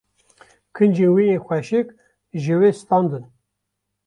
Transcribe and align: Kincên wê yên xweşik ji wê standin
Kincên 0.75 1.11
wê 1.15 1.23
yên 1.31 1.41
xweşik 1.45 1.87
ji 2.41 2.53
wê 2.59 2.69
standin 2.79 3.23